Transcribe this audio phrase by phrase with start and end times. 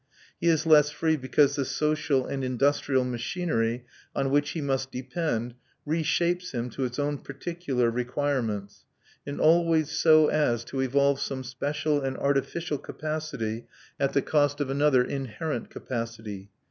[0.39, 3.85] He is less free because the social and industrial machinery
[4.15, 5.53] on which he must depend
[5.87, 8.85] reshapes him to its own particular requirements,
[9.27, 13.67] and always so as to evolve some special and artificial capacity
[13.99, 16.49] at the cost of other inherent capacity.